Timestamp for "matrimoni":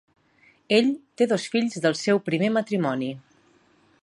2.57-3.15